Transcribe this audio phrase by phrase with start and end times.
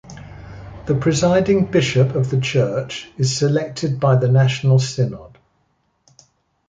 [0.87, 5.37] The presiding bishop of the church is selected by the national synod.